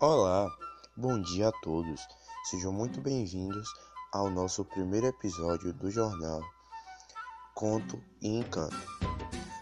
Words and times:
Olá, 0.00 0.48
bom 0.96 1.20
dia 1.20 1.48
a 1.48 1.52
todos. 1.60 2.06
Sejam 2.44 2.72
muito 2.72 3.00
bem-vindos 3.00 3.68
ao 4.12 4.30
nosso 4.30 4.64
primeiro 4.64 5.08
episódio 5.08 5.72
do 5.72 5.90
jornal 5.90 6.40
Conto 7.52 8.00
e 8.22 8.28
Encanto. 8.28 8.76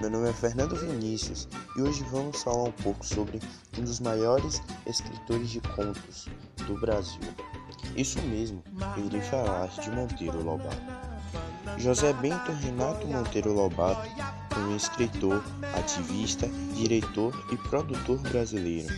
Meu 0.00 0.08
nome 0.08 0.30
é 0.30 0.32
Fernando 0.32 0.76
Vinícius 0.76 1.48
e 1.76 1.82
hoje 1.82 2.04
vamos 2.12 2.40
falar 2.44 2.68
um 2.68 2.72
pouco 2.72 3.04
sobre 3.04 3.40
um 3.76 3.82
dos 3.82 3.98
maiores 3.98 4.62
escritores 4.86 5.50
de 5.50 5.60
contos 5.62 6.28
do 6.64 6.78
Brasil. 6.78 7.20
Isso 7.96 8.22
mesmo, 8.22 8.62
eu 8.96 9.06
irei 9.06 9.22
falar 9.22 9.66
de 9.66 9.90
Monteiro 9.90 10.44
Lobato. 10.44 10.80
José 11.76 12.12
Bento 12.12 12.52
Renato 12.52 13.04
Monteiro 13.08 13.52
Lobato 13.52 14.08
foi 14.60 14.68
um 14.68 14.76
escritor, 14.76 15.42
ativista, 15.74 16.46
diretor 16.74 17.32
e 17.50 17.56
produtor 17.56 18.18
brasileiro. 18.18 18.88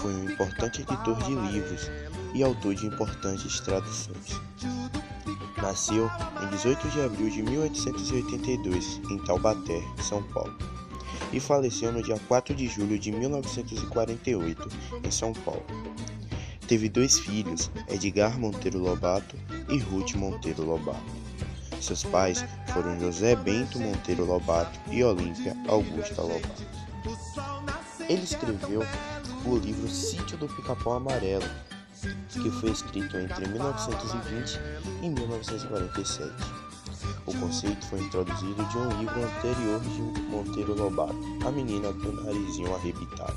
Foi 0.00 0.12
um 0.12 0.30
importante 0.30 0.80
editor 0.80 1.16
de 1.24 1.34
livros 1.34 1.90
e 2.34 2.42
autor 2.42 2.74
de 2.74 2.86
importantes 2.86 3.60
traduções. 3.60 4.40
Nasceu 5.60 6.10
em 6.42 6.48
18 6.48 6.88
de 6.88 7.00
abril 7.02 7.28
de 7.28 7.42
1882 7.42 9.00
em 9.10 9.18
Taubaté, 9.24 9.82
São 10.02 10.22
Paulo, 10.22 10.56
e 11.32 11.40
faleceu 11.40 11.92
no 11.92 12.02
dia 12.02 12.18
4 12.26 12.54
de 12.54 12.66
julho 12.66 12.98
de 12.98 13.12
1948 13.12 14.68
em 15.04 15.10
São 15.10 15.32
Paulo. 15.32 15.64
Teve 16.66 16.88
dois 16.88 17.18
filhos, 17.18 17.70
Edgar 17.88 18.38
Monteiro 18.38 18.78
Lobato 18.78 19.36
e 19.68 19.78
Ruth 19.78 20.14
Monteiro 20.14 20.64
Lobato. 20.64 21.23
Seus 21.84 22.02
pais 22.02 22.42
foram 22.72 22.98
José 22.98 23.36
Bento 23.36 23.78
Monteiro 23.78 24.24
Lobato 24.24 24.80
e 24.90 25.04
Olímpia 25.04 25.54
Augusta 25.68 26.22
Lobato. 26.22 26.62
Ele 28.08 28.22
escreveu 28.22 28.80
o 29.44 29.56
livro 29.58 29.86
Sítio 29.90 30.38
do 30.38 30.48
Pica-Pau 30.48 30.94
Amarelo, 30.94 31.44
que 32.30 32.50
foi 32.52 32.70
escrito 32.70 33.18
entre 33.18 33.46
1920 33.46 34.58
e 35.02 35.10
1947. 35.10 36.32
O 37.26 37.34
conceito 37.38 37.84
foi 37.88 38.00
introduzido 38.00 38.64
de 38.64 38.78
um 38.78 38.88
livro 39.00 39.22
anterior 39.22 39.80
de 39.80 40.22
Monteiro 40.22 40.74
Lobato, 40.74 41.20
A 41.46 41.50
Menina 41.50 41.92
do 41.92 42.12
Narizinho 42.12 42.74
Arrebitado, 42.74 43.36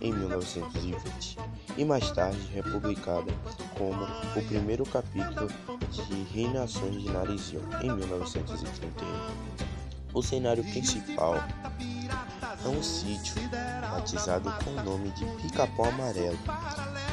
em 0.00 0.12
1920, 0.12 1.38
e 1.76 1.84
mais 1.84 2.08
tarde 2.12 2.38
republicada 2.54 3.32
como 3.76 4.04
o 4.04 4.46
primeiro 4.46 4.84
capítulo 4.86 5.48
de 5.92 6.22
Reinações 6.32 7.02
de 7.02 7.10
Narizinho, 7.10 7.62
em 7.82 7.92
1931. 7.92 9.06
O 10.14 10.22
cenário 10.22 10.64
principal 10.64 11.34
é 12.64 12.68
um 12.68 12.82
sítio 12.82 13.34
batizado 13.50 14.50
com 14.64 14.70
o 14.70 14.84
nome 14.84 15.10
de 15.10 15.24
Pica-Pau 15.42 15.86
Amarelo, 15.86 16.38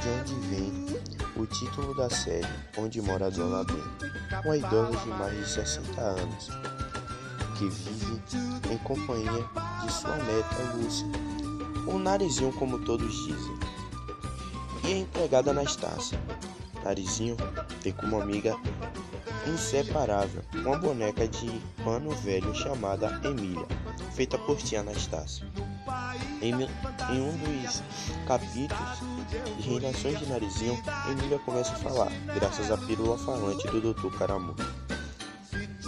de 0.02 0.10
onde 0.10 0.36
vem 0.48 0.86
o 1.36 1.46
título 1.46 1.94
da 1.96 2.10
série 2.10 2.48
Onde 2.78 3.02
Mora 3.02 3.28
a 3.28 3.30
Dona 3.30 3.66
Ben, 3.66 3.84
uma 4.46 4.56
idosa 4.56 4.98
de 4.98 5.08
mais 5.10 5.38
de 5.38 5.50
60 5.50 6.02
anos, 6.02 6.50
que 7.58 7.68
vive 7.68 8.22
em 8.72 8.78
companhia 8.80 9.46
de 9.84 9.92
sua 9.92 10.16
neta 10.16 10.76
Lúcia, 10.76 11.08
o 11.88 12.00
narizinho 12.00 12.54
como 12.54 12.80
todos 12.86 13.14
dizem, 13.26 13.60
e 14.86 14.94
a 14.94 14.98
empregada 15.00 15.52
Anastácia. 15.52 16.20
Narizinho 16.84 17.36
tem 17.82 17.92
como 17.94 18.22
amiga 18.22 18.56
inseparável 19.48 20.42
uma 20.54 20.78
boneca 20.78 21.28
de 21.28 21.50
pano 21.84 22.12
velho 22.12 22.54
chamada 22.56 23.20
Emília, 23.24 23.66
feita 24.14 24.38
por 24.38 24.58
tia 24.58 24.82
Anastácia. 24.82 25.48
Em, 26.42 26.54
em 26.54 27.22
um 27.22 27.38
dos 27.38 27.84
capítulos 28.28 29.00
de 29.58 29.70
Reinações 29.70 30.20
de 30.20 30.26
Narizinho, 30.28 30.82
Emília 31.12 31.40
começa 31.40 31.74
a 31.74 31.76
falar, 31.76 32.12
graças 32.34 32.72
à 32.72 32.78
pílula 32.78 33.18
falante 33.18 33.68
do 33.68 33.94
Dr. 33.94 34.18
Caramu. 34.18 34.56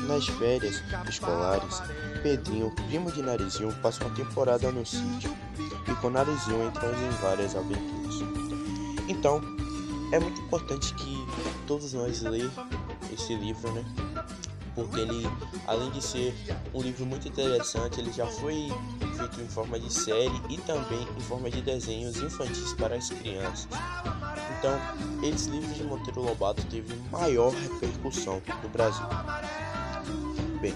Nas 0.08 0.28
férias 0.28 0.82
escolares, 1.08 1.82
Pedrinho, 2.22 2.72
primo 2.72 3.12
de 3.12 3.22
Narizinho, 3.22 3.74
passa 3.82 4.04
uma 4.04 4.16
temporada 4.16 4.72
no 4.72 4.86
sítio 4.86 5.34
e 5.88 5.96
com 5.96 6.10
Narizinho 6.10 6.64
entra 6.64 6.88
em 6.88 7.10
várias 7.22 7.56
aventuras. 7.56 8.16
Então, 9.08 9.42
é 10.12 10.20
muito 10.20 10.42
importante 10.42 10.94
que 10.96 11.26
todos 11.66 11.94
nós 11.94 12.22
leiam 12.22 12.52
esse 13.12 13.34
livro, 13.36 13.72
né? 13.72 13.84
Porque 14.76 15.00
ele, 15.00 15.28
além 15.68 15.92
de 15.92 16.02
ser 16.02 16.34
um 16.74 16.82
livro 16.82 17.06
muito 17.06 17.28
interessante, 17.28 18.00
ele 18.00 18.12
já 18.12 18.26
foi 18.26 18.70
feito 19.18 19.42
em 19.42 19.48
forma 19.48 19.80
de 19.80 19.92
série 19.92 20.42
e 20.50 20.58
também 20.60 21.06
em 21.18 21.22
forma 21.22 21.50
de 21.50 21.62
desenhos 21.62 22.18
infantis 22.18 22.74
para 22.74 22.96
as 22.96 23.10
crianças. 23.10 23.68
Então, 24.58 24.80
esse 25.24 25.50
livro 25.50 25.74
de 25.74 25.84
Monteiro 25.84 26.22
Lobato 26.22 26.64
teve 26.68 26.96
maior 27.12 27.52
repercussão 27.54 28.42
no 28.64 28.70
Brasil. 28.70 29.06
Bem, 30.62 30.74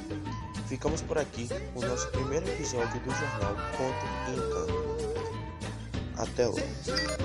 ficamos 0.68 1.02
por 1.02 1.18
aqui 1.18 1.48
com 1.74 1.80
o 1.80 1.88
nosso 1.88 2.08
primeiro 2.10 2.48
episódio 2.50 3.00
do 3.00 3.12
jornal 3.12 3.56
Conto 3.78 4.06
e 4.28 4.34
Encanto. 4.36 4.76
Até 6.18 6.48
logo. 6.48 7.25